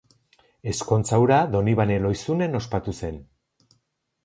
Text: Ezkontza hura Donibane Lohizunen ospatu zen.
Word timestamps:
Ezkontza 0.71 1.19
hura 1.25 1.37
Donibane 1.57 1.99
Lohizunen 2.07 2.61
ospatu 2.63 2.97
zen. 3.03 3.23